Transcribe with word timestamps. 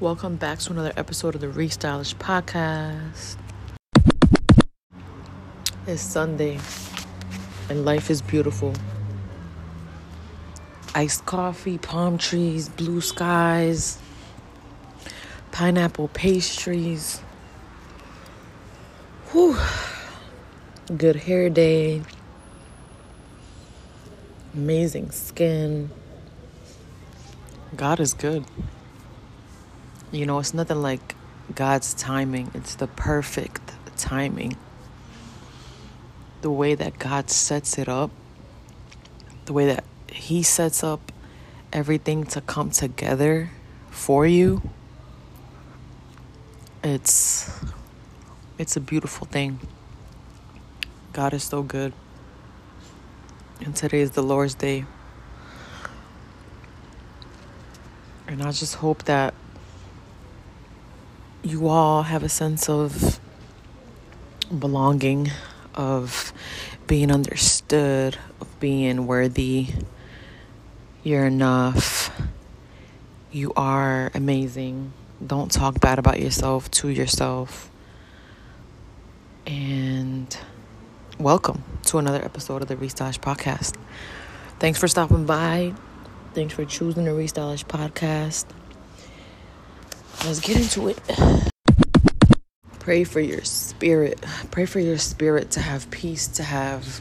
Welcome 0.00 0.34
back 0.34 0.58
to 0.58 0.72
another 0.72 0.92
episode 0.96 1.36
of 1.36 1.40
the 1.40 1.46
Restylish 1.46 2.16
Podcast. 2.16 3.36
It's 5.86 6.02
Sunday 6.02 6.58
and 7.68 7.84
life 7.84 8.10
is 8.10 8.20
beautiful. 8.20 8.74
Iced 10.96 11.24
coffee, 11.24 11.78
palm 11.78 12.18
trees, 12.18 12.68
blue 12.68 13.00
skies, 13.00 13.98
pineapple 15.52 16.08
pastries. 16.08 17.20
Whew. 19.30 19.56
Good 20.84 21.16
hair 21.16 21.48
day. 21.48 22.02
Amazing 24.52 25.12
skin. 25.12 25.88
God 27.74 28.00
is 28.00 28.12
good. 28.12 28.44
You 30.12 30.26
know, 30.26 30.38
it's 30.40 30.52
nothing 30.52 30.82
like 30.82 31.16
God's 31.54 31.94
timing, 31.94 32.50
it's 32.52 32.74
the 32.74 32.86
perfect 32.86 33.72
timing. 33.96 34.58
The 36.42 36.50
way 36.50 36.74
that 36.74 36.98
God 36.98 37.30
sets 37.30 37.78
it 37.78 37.88
up, 37.88 38.10
the 39.46 39.54
way 39.54 39.64
that 39.64 39.84
He 40.12 40.42
sets 40.42 40.84
up 40.84 41.10
everything 41.72 42.24
to 42.26 42.42
come 42.42 42.68
together 42.68 43.52
for 43.88 44.26
you. 44.26 44.60
It's 46.82 47.50
it's 48.58 48.76
a 48.76 48.80
beautiful 48.80 49.26
thing. 49.26 49.60
God 51.14 51.32
is 51.32 51.44
so 51.44 51.62
good. 51.62 51.92
And 53.64 53.76
today 53.76 54.00
is 54.00 54.10
the 54.10 54.22
Lord's 54.22 54.54
day. 54.54 54.84
And 58.26 58.42
I 58.42 58.50
just 58.50 58.74
hope 58.74 59.04
that 59.04 59.32
you 61.44 61.68
all 61.68 62.02
have 62.02 62.24
a 62.24 62.28
sense 62.28 62.68
of 62.68 63.20
belonging, 64.58 65.30
of 65.72 66.32
being 66.88 67.12
understood, 67.12 68.18
of 68.40 68.58
being 68.58 69.06
worthy. 69.06 69.68
You're 71.04 71.26
enough. 71.26 72.10
You 73.30 73.52
are 73.54 74.10
amazing. 74.14 74.92
Don't 75.24 75.52
talk 75.52 75.78
bad 75.78 76.00
about 76.00 76.18
yourself 76.18 76.68
to 76.72 76.88
yourself. 76.88 77.70
And 79.46 80.36
welcome 81.18 81.62
to 81.84 81.98
another 81.98 82.24
episode 82.24 82.62
of 82.62 82.68
the 82.68 82.76
Restylish 82.76 83.20
Podcast. 83.20 83.76
Thanks 84.58 84.78
for 84.78 84.88
stopping 84.88 85.26
by. 85.26 85.72
Thanks 86.34 86.54
for 86.54 86.64
choosing 86.64 87.04
the 87.04 87.12
Restylish 87.12 87.64
Podcast. 87.64 88.46
Let's 90.24 90.40
get 90.40 90.56
into 90.56 90.88
it. 90.88 91.00
Pray 92.80 93.04
for 93.04 93.20
your 93.20 93.42
spirit. 93.44 94.20
Pray 94.50 94.66
for 94.66 94.80
your 94.80 94.98
spirit 94.98 95.52
to 95.52 95.60
have 95.60 95.90
peace, 95.90 96.26
to 96.28 96.42
have 96.42 97.00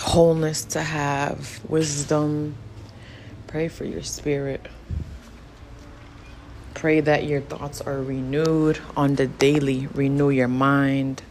wholeness, 0.00 0.64
to 0.66 0.82
have 0.82 1.60
wisdom. 1.68 2.56
Pray 3.46 3.68
for 3.68 3.84
your 3.84 4.02
spirit. 4.02 4.66
Pray 6.74 7.00
that 7.00 7.24
your 7.24 7.40
thoughts 7.40 7.80
are 7.80 8.02
renewed 8.02 8.80
on 8.96 9.14
the 9.14 9.26
daily. 9.26 9.86
Renew 9.94 10.30
your 10.30 10.48
mind. 10.48 11.22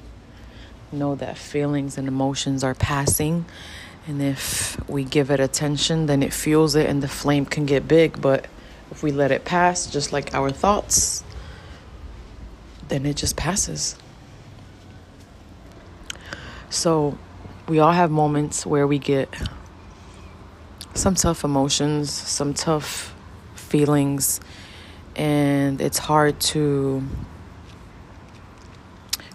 Know 0.91 1.15
that 1.15 1.37
feelings 1.37 1.97
and 1.97 2.07
emotions 2.07 2.63
are 2.63 2.75
passing. 2.75 3.45
And 4.07 4.21
if 4.21 4.77
we 4.89 5.03
give 5.03 5.31
it 5.31 5.39
attention, 5.39 6.07
then 6.07 6.23
it 6.23 6.33
fuels 6.33 6.75
it 6.75 6.89
and 6.89 7.01
the 7.01 7.07
flame 7.07 7.45
can 7.45 7.65
get 7.65 7.87
big. 7.87 8.21
But 8.21 8.47
if 8.91 9.03
we 9.03 9.11
let 9.11 9.31
it 9.31 9.45
pass, 9.45 9.87
just 9.87 10.11
like 10.11 10.33
our 10.33 10.51
thoughts, 10.51 11.23
then 12.89 13.05
it 13.05 13.15
just 13.15 13.37
passes. 13.37 13.95
So, 16.69 17.17
we 17.67 17.79
all 17.79 17.91
have 17.91 18.11
moments 18.11 18.65
where 18.65 18.85
we 18.87 18.99
get 18.99 19.29
some 20.93 21.15
tough 21.15 21.43
emotions, 21.43 22.11
some 22.11 22.53
tough 22.53 23.13
feelings, 23.55 24.41
and 25.15 25.79
it's 25.79 25.97
hard 25.97 26.39
to 26.39 27.03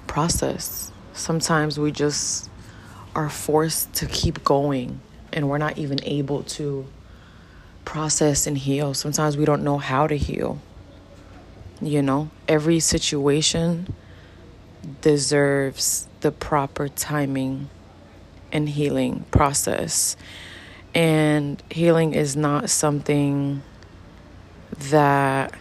process. 0.06 0.92
Sometimes 1.16 1.80
we 1.80 1.92
just 1.92 2.50
are 3.14 3.30
forced 3.30 3.94
to 3.94 4.06
keep 4.06 4.44
going, 4.44 5.00
and 5.32 5.48
we're 5.48 5.58
not 5.58 5.78
even 5.78 5.98
able 6.04 6.42
to 6.42 6.86
process 7.86 8.46
and 8.46 8.58
heal. 8.58 8.92
Sometimes 8.92 9.36
we 9.36 9.46
don't 9.46 9.64
know 9.64 9.78
how 9.78 10.06
to 10.06 10.16
heal. 10.16 10.60
You 11.80 12.02
know, 12.02 12.30
every 12.46 12.80
situation 12.80 13.94
deserves 15.00 16.06
the 16.20 16.30
proper 16.30 16.88
timing 16.88 17.70
and 18.52 18.68
healing 18.68 19.24
process. 19.30 20.16
And 20.94 21.62
healing 21.70 22.12
is 22.12 22.36
not 22.36 22.68
something 22.68 23.62
that 24.90 25.54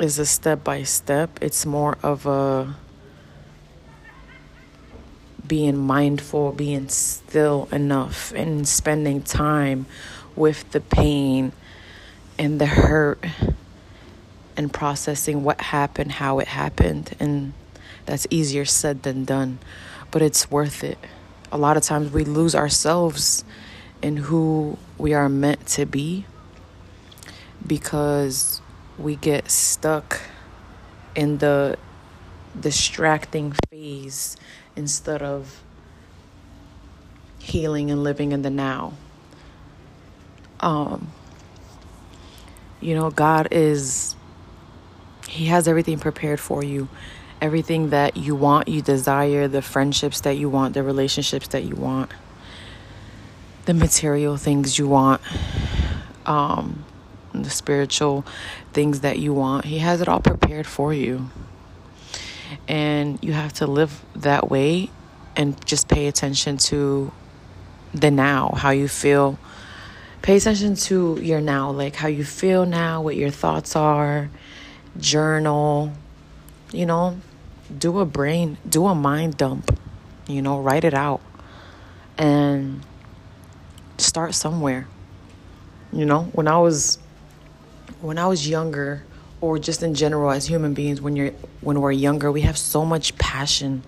is 0.00 0.18
a 0.18 0.24
step 0.24 0.64
by 0.64 0.82
step, 0.82 1.38
it's 1.42 1.66
more 1.66 1.98
of 2.02 2.24
a 2.24 2.74
being 5.50 5.76
mindful, 5.76 6.52
being 6.52 6.88
still 6.88 7.68
enough, 7.72 8.32
and 8.36 8.68
spending 8.68 9.20
time 9.20 9.84
with 10.36 10.70
the 10.70 10.80
pain 10.80 11.50
and 12.38 12.60
the 12.60 12.66
hurt 12.66 13.26
and 14.56 14.72
processing 14.72 15.42
what 15.42 15.60
happened, 15.60 16.12
how 16.12 16.38
it 16.38 16.46
happened. 16.46 17.16
And 17.18 17.52
that's 18.06 18.28
easier 18.30 18.64
said 18.64 19.02
than 19.02 19.24
done, 19.24 19.58
but 20.12 20.22
it's 20.22 20.48
worth 20.52 20.84
it. 20.84 20.98
A 21.50 21.58
lot 21.58 21.76
of 21.76 21.82
times 21.82 22.12
we 22.12 22.22
lose 22.24 22.54
ourselves 22.54 23.44
in 24.00 24.18
who 24.18 24.78
we 24.98 25.14
are 25.14 25.28
meant 25.28 25.66
to 25.66 25.84
be 25.84 26.26
because 27.66 28.62
we 28.96 29.16
get 29.16 29.50
stuck 29.50 30.20
in 31.16 31.38
the 31.38 31.76
distracting 32.58 33.54
phase 33.70 34.36
instead 34.76 35.22
of 35.22 35.62
healing 37.38 37.90
and 37.90 38.02
living 38.02 38.32
in 38.32 38.42
the 38.42 38.50
now. 38.50 38.92
Um, 40.60 41.12
you 42.80 42.94
know, 42.94 43.10
God 43.10 43.48
is, 43.50 44.14
He 45.28 45.46
has 45.46 45.68
everything 45.68 45.98
prepared 45.98 46.40
for 46.40 46.62
you. 46.62 46.88
Everything 47.40 47.90
that 47.90 48.16
you 48.16 48.34
want, 48.34 48.68
you 48.68 48.82
desire, 48.82 49.48
the 49.48 49.62
friendships 49.62 50.20
that 50.20 50.36
you 50.36 50.50
want, 50.50 50.74
the 50.74 50.82
relationships 50.82 51.48
that 51.48 51.64
you 51.64 51.74
want, 51.74 52.10
the 53.64 53.72
material 53.72 54.36
things 54.36 54.78
you 54.78 54.86
want, 54.86 55.22
um, 56.26 56.84
the 57.32 57.48
spiritual 57.48 58.26
things 58.74 59.00
that 59.00 59.18
you 59.18 59.32
want. 59.32 59.64
He 59.64 59.78
has 59.78 60.02
it 60.02 60.08
all 60.08 60.20
prepared 60.20 60.66
for 60.66 60.92
you. 60.92 61.30
And 62.68 63.18
you 63.22 63.32
have 63.32 63.52
to 63.54 63.66
live 63.66 64.02
that 64.16 64.50
way 64.50 64.90
and 65.36 65.64
just 65.66 65.88
pay 65.88 66.06
attention 66.06 66.56
to 66.58 67.12
the 67.94 68.10
now, 68.10 68.52
how 68.56 68.70
you 68.70 68.88
feel 68.88 69.38
Pay 70.22 70.36
attention 70.36 70.74
to 70.74 71.18
your 71.22 71.40
now, 71.40 71.70
like 71.70 71.96
how 71.96 72.08
you 72.08 72.24
feel 72.24 72.66
now, 72.66 73.00
what 73.00 73.16
your 73.16 73.30
thoughts 73.30 73.74
are. 73.74 74.28
Journal, 74.98 75.92
you 76.72 76.84
know, 76.84 77.18
do 77.76 78.00
a 78.00 78.04
brain, 78.04 78.58
do 78.68 78.86
a 78.86 78.94
mind 78.94 79.38
dump, 79.38 79.78
you 80.26 80.42
know, 80.42 80.60
write 80.60 80.84
it 80.84 80.92
out 80.92 81.22
and 82.18 82.84
start 83.96 84.34
somewhere. 84.34 84.86
You 85.90 86.04
know, 86.04 86.24
when 86.32 86.48
I 86.48 86.58
was 86.58 86.98
when 88.02 88.18
I 88.18 88.26
was 88.26 88.46
younger 88.46 89.02
or 89.40 89.58
just 89.58 89.82
in 89.82 89.94
general 89.94 90.30
as 90.30 90.46
human 90.46 90.74
beings 90.74 91.00
when 91.00 91.16
you're 91.16 91.32
when 91.60 91.80
we're 91.80 91.92
younger, 91.92 92.30
we 92.30 92.42
have 92.42 92.58
so 92.58 92.84
much 92.84 93.16
passion 93.16 93.82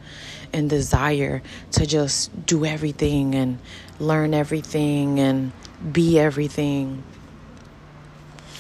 and 0.52 0.69
desire 0.69 1.43
to 1.72 1.87
just 1.87 2.46
do 2.46 2.64
everything 2.64 3.34
and 3.34 3.58
learn 3.99 4.34
everything 4.34 5.19
and 5.19 5.52
be 5.93 6.19
everything. 6.19 7.02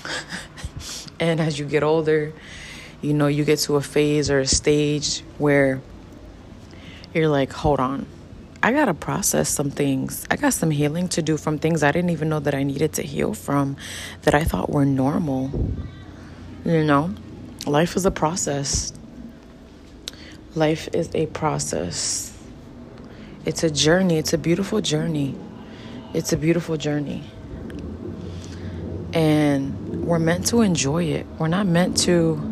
and 1.20 1.40
as 1.40 1.58
you 1.58 1.64
get 1.64 1.82
older, 1.82 2.32
you 3.00 3.14
know, 3.14 3.26
you 3.26 3.44
get 3.44 3.58
to 3.60 3.76
a 3.76 3.82
phase 3.82 4.30
or 4.30 4.40
a 4.40 4.46
stage 4.46 5.22
where 5.38 5.80
you're 7.14 7.28
like, 7.28 7.52
hold 7.52 7.80
on. 7.80 8.06
I 8.64 8.72
got 8.72 8.84
to 8.84 8.94
process 8.94 9.48
some 9.48 9.70
things. 9.70 10.24
I 10.30 10.36
got 10.36 10.52
some 10.52 10.70
healing 10.70 11.08
to 11.08 11.22
do 11.22 11.36
from 11.36 11.58
things 11.58 11.82
I 11.82 11.90
didn't 11.90 12.10
even 12.10 12.28
know 12.28 12.38
that 12.38 12.54
I 12.54 12.62
needed 12.62 12.92
to 12.94 13.02
heal 13.02 13.34
from 13.34 13.76
that 14.22 14.34
I 14.34 14.44
thought 14.44 14.70
were 14.70 14.84
normal. 14.84 15.50
You 16.64 16.84
know, 16.84 17.12
life 17.66 17.96
is 17.96 18.06
a 18.06 18.12
process. 18.12 18.92
Life 20.54 20.88
is 20.92 21.10
a 21.12 21.26
process. 21.26 22.38
It's 23.44 23.64
a 23.64 23.70
journey. 23.70 24.18
It's 24.18 24.32
a 24.32 24.38
beautiful 24.38 24.80
journey. 24.80 25.34
It's 26.14 26.32
a 26.32 26.36
beautiful 26.36 26.76
journey. 26.76 27.24
And 29.12 30.04
we're 30.04 30.20
meant 30.20 30.46
to 30.48 30.60
enjoy 30.60 31.04
it. 31.04 31.26
We're 31.38 31.48
not 31.48 31.66
meant 31.66 31.96
to 32.02 32.48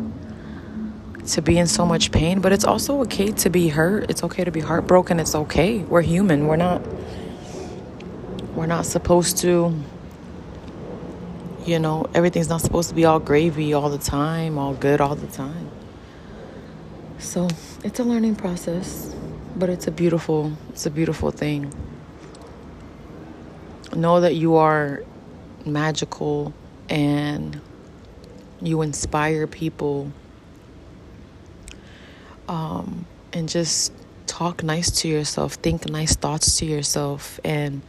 to 1.27 1.41
be 1.41 1.57
in 1.57 1.67
so 1.67 1.85
much 1.85 2.11
pain, 2.11 2.41
but 2.41 2.51
it's 2.51 2.65
also 2.65 3.01
okay 3.01 3.31
to 3.31 3.49
be 3.49 3.69
hurt. 3.69 4.09
It's 4.09 4.23
okay 4.23 4.43
to 4.43 4.51
be 4.51 4.59
heartbroken. 4.59 5.21
It's 5.21 5.35
okay. 5.35 5.77
We're 5.77 6.01
human. 6.01 6.47
We're 6.47 6.57
not 6.57 6.81
we're 8.55 8.65
not 8.65 8.85
supposed 8.85 9.37
to 9.37 9.73
you 11.65 11.79
know, 11.79 12.05
everything's 12.13 12.49
not 12.49 12.61
supposed 12.61 12.89
to 12.89 12.95
be 12.95 13.05
all 13.05 13.19
gravy 13.19 13.73
all 13.73 13.89
the 13.89 13.97
time, 13.97 14.57
all 14.57 14.73
good 14.73 15.01
all 15.01 15.15
the 15.15 15.27
time. 15.27 15.69
So, 17.19 17.47
it's 17.83 17.99
a 17.99 18.03
learning 18.03 18.35
process, 18.35 19.13
but 19.55 19.69
it's 19.69 19.87
a 19.87 19.91
beautiful 19.91 20.53
it's 20.69 20.85
a 20.85 20.91
beautiful 20.91 21.31
thing. 21.31 21.73
Know 23.95 24.21
that 24.21 24.35
you 24.35 24.55
are 24.55 25.03
magical 25.65 26.53
and 26.89 27.59
you 28.61 28.81
inspire 28.81 29.47
people 29.47 30.11
um, 32.47 33.05
and 33.33 33.47
just 33.47 33.93
talk 34.27 34.63
nice 34.63 34.89
to 35.01 35.07
yourself, 35.07 35.53
think 35.55 35.89
nice 35.89 36.15
thoughts 36.15 36.57
to 36.59 36.65
yourself, 36.65 37.39
and 37.43 37.81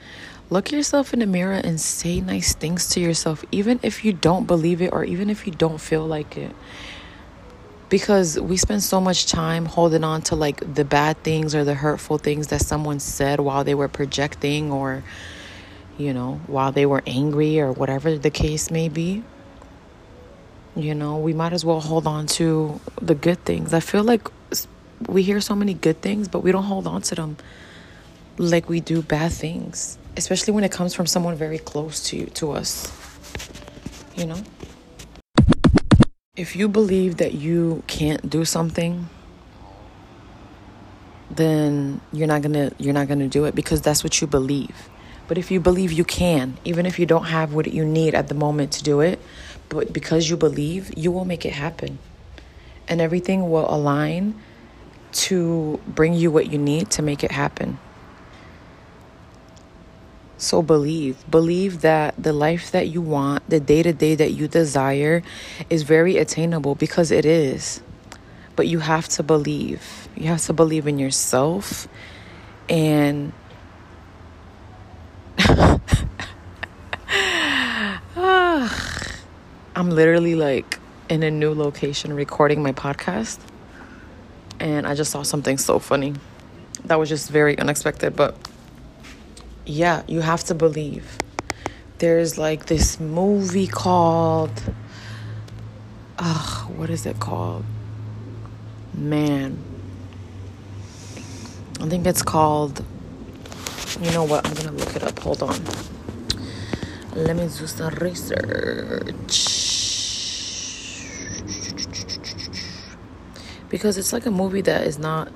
look 0.53 0.71
yourself 0.71 1.15
in 1.15 1.21
the 1.21 1.27
mirror 1.27 1.55
and 1.55 1.81
say 1.81 2.21
nice 2.21 2.55
things 2.55 2.89
to 2.91 3.01
yourself, 3.01 3.45
even 3.51 3.81
if 3.83 4.05
you 4.05 4.13
don't 4.13 4.47
believe 4.47 4.83
it 4.83 4.93
or 4.93 5.03
even 5.03 5.31
if 5.31 5.47
you 5.47 5.53
don't 5.53 5.81
feel 5.81 6.07
like 6.07 6.37
it. 6.37 6.55
Because 7.89 8.39
we 8.39 8.57
spend 8.57 8.83
so 8.83 9.01
much 9.01 9.27
time 9.27 9.65
holding 9.65 10.05
on 10.05 10.23
to 10.23 10.37
like 10.37 10.75
the 10.75 10.85
bad 10.85 11.23
things 11.23 11.55
or 11.55 11.65
the 11.65 11.75
hurtful 11.75 12.19
things 12.19 12.49
that 12.49 12.61
someone 12.61 13.01
said 13.01 13.41
while 13.41 13.65
they 13.65 13.75
were 13.75 13.89
projecting 13.89 14.71
or, 14.71 15.03
you 15.99 16.13
know, 16.13 16.41
while 16.47 16.73
they 16.73 16.87
were 16.87 17.03
angry 17.07 17.59
or 17.59 17.73
whatever 17.73 18.17
the 18.17 18.31
case 18.31 18.71
may 18.71 18.89
be. 18.89 19.23
You 20.75 20.95
know, 20.95 21.19
we 21.19 21.35
might 21.35 21.53
as 21.53 21.65
well 21.65 21.81
hold 21.81 22.07
on 22.07 22.27
to 22.39 22.81
the 23.01 23.15
good 23.15 23.45
things. 23.45 23.75
I 23.75 23.81
feel 23.81 24.05
like 24.05 24.27
we 25.07 25.23
hear 25.23 25.41
so 25.41 25.55
many 25.55 25.75
good 25.75 26.01
things, 26.01 26.29
but 26.29 26.41
we 26.41 26.53
don't 26.53 26.65
hold 26.65 26.87
on 26.87 27.03
to 27.03 27.15
them 27.15 27.37
like 28.39 28.69
we 28.69 28.81
do 28.81 29.03
bad 29.03 29.33
things, 29.33 29.99
especially 30.17 30.53
when 30.53 30.65
it 30.65 30.73
comes 30.73 30.95
from 30.95 31.07
someone 31.07 31.37
very 31.37 31.59
close 31.59 32.03
to 32.11 32.17
you, 32.17 32.27
to 32.27 32.53
us. 32.53 32.91
You 34.17 34.27
know? 34.27 34.43
If 36.37 36.57
you 36.57 36.69
believe 36.69 37.19
that 37.19 37.35
you 37.35 37.83
can't 37.87 38.29
do 38.29 38.45
something, 38.45 39.09
then 41.31 42.01
you're 42.13 42.27
not 42.27 42.43
going 42.43 42.53
to 42.53 42.75
you're 42.79 42.95
not 42.95 43.09
going 43.09 43.21
to 43.21 43.29
do 43.29 43.45
it 43.47 43.55
because 43.55 43.81
that's 43.81 44.05
what 44.05 44.21
you 44.21 44.27
believe. 44.27 44.89
But 45.29 45.39
if 45.39 45.51
you 45.51 45.61
believe 45.61 45.93
you 45.93 46.05
can, 46.05 46.59
even 46.65 46.85
if 46.85 46.99
you 46.99 47.07
don't 47.07 47.25
have 47.25 47.55
what 47.55 47.73
you 47.73 47.85
need 47.85 48.15
at 48.15 48.29
the 48.29 48.35
moment 48.35 48.73
to 48.73 48.83
do 48.83 49.01
it, 49.01 49.19
but 49.69 49.93
because 49.93 50.29
you 50.29 50.37
believe, 50.37 50.93
you 50.97 51.11
will 51.11 51.25
make 51.25 51.47
it 51.47 51.53
happen. 51.53 51.99
And 52.89 53.01
everything 53.01 53.51
will 53.51 53.73
align 53.73 54.35
to 55.13 55.81
bring 55.87 56.15
you 56.15 56.31
what 56.31 56.51
you 56.51 56.59
need 56.59 56.91
to 56.91 57.03
make 57.03 57.23
it 57.25 57.31
happen. 57.31 57.79
So 60.43 60.61
believe, 60.61 61.25
believe 61.31 61.83
that 61.83 62.21
the 62.21 62.33
life 62.33 62.73
that 62.73 62.89
you 62.89 63.01
want, 63.01 63.49
the 63.49 63.61
day 63.61 63.85
to 63.85 63.93
day 63.93 64.17
that 64.17 64.33
you 64.33 64.49
desire 64.49 65.23
is 65.71 65.85
very 65.85 66.17
attainable 66.17 66.75
because 66.75 67.13
it 67.13 67.25
is. 67.25 67.81
But 68.57 68.67
you 68.67 68.81
have 68.81 69.09
to 69.11 69.23
believe. 69.23 70.09
You 70.17 70.27
have 70.27 70.41
to 70.47 70.53
believe 70.53 70.89
in 70.89 70.99
yourself 70.99 71.87
and 72.69 73.33
I'm 79.77 79.91
literally 79.91 80.35
like 80.35 80.81
in 81.09 81.23
a 81.23 81.31
new 81.31 81.55
location 81.55 82.15
recording 82.15 82.65
my 82.65 82.73
podcast 82.73 83.39
and 84.59 84.89
I 84.89 84.97
just 84.97 85.13
saw 85.13 85.23
something 85.23 85.57
so 85.57 85.79
funny. 85.79 86.15
That 86.87 86.99
was 86.99 87.09
just 87.09 87.31
very 87.31 87.57
unexpected, 87.57 88.17
but 88.17 88.37
yeah, 89.65 90.03
you 90.07 90.21
have 90.21 90.45
to 90.45 90.55
believe. 90.55 91.19
There's 91.99 92.39
like 92.39 92.67
this 92.67 92.99
movie 92.99 93.67
called 93.67 94.63
Ugh, 96.19 96.71
what 96.77 96.91
is 96.91 97.07
it 97.07 97.19
called? 97.21 97.65
Man. 98.95 99.59
I 101.81 101.89
think 101.89 102.07
it's 102.07 102.23
called 102.23 102.85
you 104.01 104.11
know 104.13 104.25
what? 104.25 104.47
I'm 104.47 104.55
gonna 104.55 104.73
look 104.73 104.97
it 104.97 105.03
up. 105.03 105.19
Hold 105.21 105.43
on. 105.43 105.61
Let 107.15 107.37
me 107.37 107.43
do 107.43 107.67
some 107.67 107.95
research. 107.97 109.63
because 113.73 113.97
it's 113.97 114.13
like 114.13 114.27
a 114.27 114.31
movie 114.31 114.61
that 114.61 114.87
is 114.87 114.99
not 114.99 115.33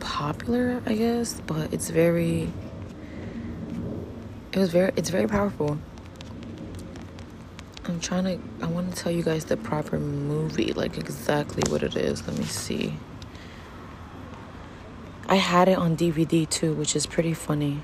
popular, 0.00 0.82
I 0.84 0.94
guess, 0.94 1.40
but 1.46 1.72
it's 1.72 1.88
very 1.88 2.52
it 4.52 4.58
was 4.58 4.70
very 4.70 4.92
it's 4.96 5.10
very 5.10 5.26
powerful. 5.26 5.78
I'm 7.84 7.98
trying 8.00 8.24
to 8.24 8.64
I 8.64 8.68
want 8.68 8.94
to 8.94 9.02
tell 9.02 9.10
you 9.10 9.22
guys 9.22 9.46
the 9.46 9.56
proper 9.56 9.98
movie, 9.98 10.72
like 10.72 10.98
exactly 10.98 11.62
what 11.70 11.82
it 11.82 11.96
is. 11.96 12.26
Let 12.26 12.38
me 12.38 12.44
see. 12.44 12.94
I 15.28 15.36
had 15.36 15.68
it 15.68 15.78
on 15.78 15.96
DVD 15.96 16.48
too, 16.48 16.74
which 16.74 16.94
is 16.94 17.06
pretty 17.06 17.34
funny. 17.34 17.82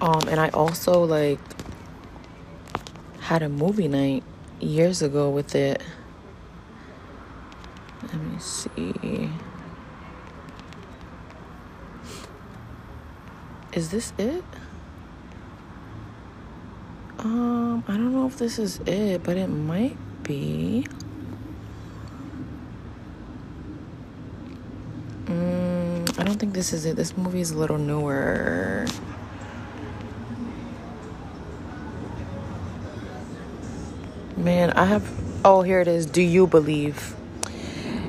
Um 0.00 0.28
and 0.28 0.38
I 0.38 0.48
also 0.50 1.02
like 1.04 1.40
had 3.20 3.42
a 3.42 3.48
movie 3.48 3.88
night 3.88 4.22
years 4.60 5.02
ago 5.02 5.28
with 5.28 5.54
it. 5.54 5.82
Let 8.02 8.14
me 8.14 8.38
see. 8.38 9.30
Is 13.74 13.90
this 13.90 14.12
it? 14.18 14.44
Um, 17.18 17.82
I 17.88 17.92
don't 17.92 18.12
know 18.12 18.26
if 18.26 18.38
this 18.38 18.60
is 18.60 18.78
it, 18.86 19.24
but 19.24 19.36
it 19.36 19.48
might 19.48 19.96
be. 20.22 20.86
Mm, 25.24 26.20
I 26.20 26.22
don't 26.22 26.38
think 26.38 26.52
this 26.54 26.72
is 26.72 26.86
it. 26.86 26.94
This 26.94 27.16
movie 27.16 27.40
is 27.40 27.50
a 27.50 27.58
little 27.58 27.78
newer. 27.78 28.86
Man, 34.36 34.70
I 34.72 34.84
have. 34.84 35.10
Oh, 35.44 35.62
here 35.62 35.80
it 35.80 35.88
is. 35.88 36.06
Do 36.06 36.22
you 36.22 36.46
believe? 36.46 37.16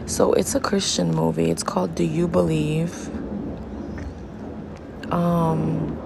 So 0.06 0.34
it's 0.34 0.54
a 0.54 0.60
Christian 0.60 1.10
movie. 1.10 1.50
It's 1.50 1.64
called 1.64 1.96
Do 1.96 2.04
You 2.04 2.28
Believe? 2.28 3.10
Um, 5.16 5.98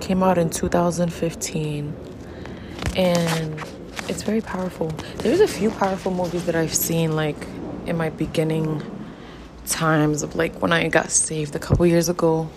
came 0.00 0.24
out 0.24 0.36
in 0.36 0.50
2015, 0.50 1.94
and 2.96 3.64
it's 4.08 4.22
very 4.22 4.40
powerful. 4.40 4.88
There's 5.18 5.38
a 5.38 5.46
few 5.46 5.70
powerful 5.70 6.12
movies 6.12 6.46
that 6.46 6.56
I've 6.56 6.74
seen, 6.74 7.14
like 7.14 7.36
in 7.86 7.96
my 7.96 8.10
beginning 8.10 8.82
times 9.66 10.24
of 10.24 10.34
like 10.34 10.60
when 10.60 10.72
I 10.72 10.88
got 10.88 11.12
saved 11.12 11.54
a 11.54 11.60
couple 11.60 11.86
years 11.86 12.08
ago. 12.08 12.50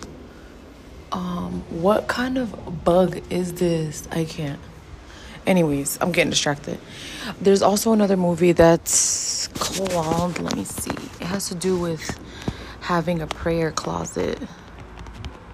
Um, 1.12 1.62
what 1.70 2.08
kind 2.08 2.36
of 2.36 2.82
bug 2.84 3.22
is 3.30 3.54
this? 3.54 4.08
I 4.10 4.24
can't. 4.24 4.58
Anyways, 5.46 5.98
I'm 6.00 6.10
getting 6.10 6.30
distracted. 6.30 6.80
There's 7.40 7.62
also 7.62 7.92
another 7.92 8.16
movie 8.16 8.50
that's 8.50 9.46
called, 9.58 10.40
let 10.40 10.56
me 10.56 10.64
see. 10.64 10.90
It 11.20 11.26
has 11.26 11.48
to 11.50 11.54
do 11.54 11.78
with 11.78 12.18
having 12.84 13.22
a 13.22 13.26
prayer 13.26 13.72
closet. 13.72 14.38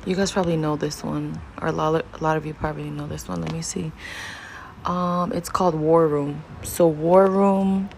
You 0.04 0.16
guys 0.16 0.32
probably 0.32 0.56
know 0.56 0.74
this 0.74 1.04
one, 1.04 1.40
or 1.62 1.68
a 1.68 1.72
lot, 1.72 1.94
of, 1.94 2.20
a 2.20 2.24
lot 2.24 2.36
of 2.36 2.44
you 2.44 2.54
probably 2.54 2.90
know 2.90 3.06
this 3.06 3.28
one. 3.28 3.40
Let 3.40 3.52
me 3.52 3.62
see. 3.62 3.92
Um, 4.84 5.30
it's 5.32 5.48
called 5.48 5.76
War 5.76 6.08
Room. 6.08 6.42
So 6.64 6.88
War 6.88 7.26
Room 7.26 7.88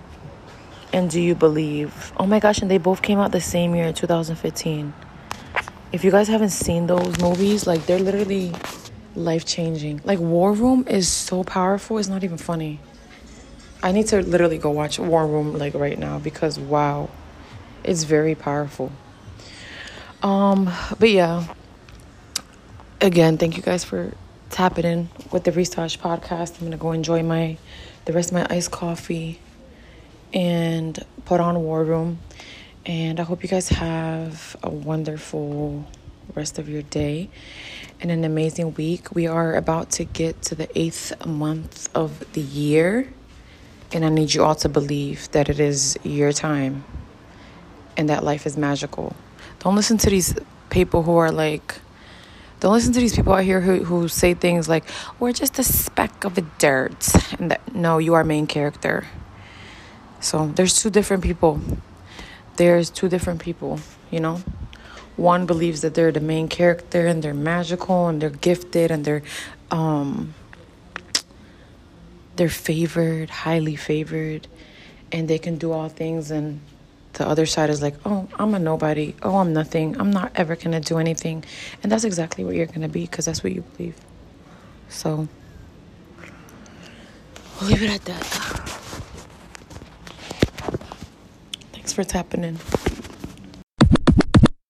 and 0.92 1.08
Do 1.08 1.18
You 1.18 1.34
Believe? 1.34 2.12
Oh 2.18 2.26
my 2.26 2.40
gosh, 2.40 2.60
and 2.60 2.70
they 2.70 2.76
both 2.76 3.00
came 3.00 3.18
out 3.18 3.32
the 3.32 3.40
same 3.40 3.74
year, 3.74 3.90
2015. 3.90 4.92
If 5.92 6.04
you 6.04 6.10
guys 6.10 6.28
haven't 6.28 6.50
seen 6.50 6.86
those 6.86 7.18
movies, 7.18 7.66
like 7.66 7.86
they're 7.86 7.98
literally 7.98 8.52
life 9.16 9.46
changing. 9.46 10.02
Like 10.04 10.18
War 10.18 10.52
Room 10.52 10.84
is 10.88 11.08
so 11.08 11.42
powerful. 11.42 11.96
It's 11.96 12.08
not 12.08 12.22
even 12.22 12.36
funny. 12.36 12.80
I 13.82 13.92
need 13.92 14.08
to 14.08 14.20
literally 14.20 14.58
go 14.58 14.70
watch 14.70 14.98
War 14.98 15.26
Room 15.26 15.56
like 15.56 15.72
right 15.72 15.98
now 15.98 16.18
because 16.18 16.58
wow, 16.58 17.08
it's 17.82 18.02
very 18.02 18.34
powerful. 18.34 18.92
Um, 20.22 20.70
but 21.00 21.10
yeah. 21.10 21.52
Again, 23.00 23.38
thank 23.38 23.56
you 23.56 23.62
guys 23.62 23.82
for 23.82 24.14
tapping 24.50 24.84
in 24.84 25.08
with 25.32 25.42
the 25.42 25.50
Restylish 25.50 25.98
podcast. 25.98 26.58
I'm 26.58 26.66
gonna 26.66 26.76
go 26.76 26.92
enjoy 26.92 27.24
my 27.24 27.58
the 28.04 28.12
rest 28.12 28.30
of 28.30 28.34
my 28.34 28.46
iced 28.48 28.70
coffee 28.70 29.40
and 30.32 31.04
put 31.24 31.40
on 31.40 31.60
War 31.62 31.82
Room. 31.82 32.20
And 32.86 33.18
I 33.18 33.24
hope 33.24 33.42
you 33.42 33.48
guys 33.48 33.68
have 33.70 34.56
a 34.62 34.70
wonderful 34.70 35.86
rest 36.34 36.58
of 36.58 36.68
your 36.68 36.82
day 36.82 37.28
and 38.00 38.10
an 38.10 38.24
amazing 38.24 38.74
week. 38.74 39.12
We 39.14 39.26
are 39.26 39.54
about 39.54 39.90
to 39.92 40.04
get 40.04 40.42
to 40.42 40.54
the 40.54 40.68
eighth 40.78 41.26
month 41.26 41.88
of 41.96 42.32
the 42.32 42.40
year. 42.40 43.12
And 43.92 44.04
I 44.04 44.08
need 44.08 44.32
you 44.32 44.42
all 44.42 44.54
to 44.56 44.68
believe 44.68 45.30
that 45.32 45.48
it 45.48 45.60
is 45.60 45.98
your 46.02 46.32
time 46.32 46.84
and 47.96 48.08
that 48.08 48.24
life 48.24 48.46
is 48.46 48.56
magical. 48.56 49.14
Don't 49.62 49.76
listen 49.76 49.96
to 49.98 50.10
these 50.10 50.34
people 50.70 51.04
who 51.04 51.16
are 51.16 51.30
like, 51.30 51.76
don't 52.58 52.72
listen 52.72 52.92
to 52.94 52.98
these 52.98 53.14
people 53.14 53.32
out 53.32 53.44
here 53.44 53.60
who, 53.60 53.84
who 53.84 54.08
say 54.08 54.34
things 54.34 54.68
like, 54.68 54.82
we're 55.20 55.32
just 55.32 55.56
a 55.60 55.62
speck 55.62 56.24
of 56.24 56.36
a 56.36 56.40
dirt. 56.58 57.14
And 57.38 57.52
that, 57.52 57.72
no, 57.72 57.98
you 57.98 58.14
are 58.14 58.24
main 58.24 58.48
character. 58.48 59.06
So 60.18 60.48
there's 60.48 60.82
two 60.82 60.90
different 60.90 61.22
people. 61.22 61.60
There's 62.56 62.90
two 62.90 63.08
different 63.08 63.40
people, 63.40 63.78
you 64.10 64.18
know? 64.18 64.42
One 65.16 65.46
believes 65.46 65.82
that 65.82 65.94
they're 65.94 66.10
the 66.10 66.20
main 66.20 66.48
character 66.48 67.06
and 67.06 67.22
they're 67.22 67.32
magical 67.32 68.08
and 68.08 68.20
they're 68.20 68.30
gifted 68.30 68.90
and 68.90 69.04
they're 69.04 69.22
um 69.70 70.34
they're 72.34 72.48
favored, 72.48 73.30
highly 73.30 73.76
favored, 73.76 74.48
and 75.12 75.28
they 75.28 75.38
can 75.38 75.56
do 75.56 75.70
all 75.70 75.88
things 75.88 76.32
and 76.32 76.60
the 77.14 77.26
other 77.26 77.46
side 77.46 77.70
is 77.70 77.82
like, 77.82 77.94
oh, 78.04 78.28
I'm 78.38 78.54
a 78.54 78.58
nobody. 78.58 79.14
Oh, 79.22 79.36
I'm 79.36 79.52
nothing. 79.52 80.00
I'm 80.00 80.10
not 80.10 80.32
ever 80.34 80.56
going 80.56 80.72
to 80.72 80.80
do 80.80 80.98
anything. 80.98 81.44
And 81.82 81.92
that's 81.92 82.04
exactly 82.04 82.44
what 82.44 82.54
you're 82.54 82.66
going 82.66 82.82
to 82.82 82.88
be 82.88 83.02
because 83.02 83.24
that's 83.24 83.44
what 83.44 83.52
you 83.52 83.62
believe. 83.76 83.96
So, 84.88 85.28
we'll 87.60 87.70
leave 87.70 87.82
it 87.82 87.90
at 87.90 88.04
that. 88.04 88.24
Thanks 91.72 91.92
for 91.92 92.04
tapping 92.04 92.44
in. 92.44 92.58